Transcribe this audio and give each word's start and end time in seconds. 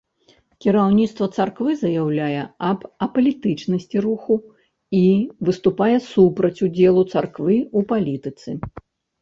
Кіраўніцтва 0.63 1.25
царквы 1.41 1.73
заяўляе 1.81 2.41
аб 2.69 2.79
апалітычнасці 3.07 3.97
руху 4.07 4.39
і 5.01 5.05
выступае 5.51 5.93
супраць 6.11 6.55
удзелу 6.69 7.01
царквы 7.13 7.55
ў 7.77 7.79
палітыцы. 7.95 8.49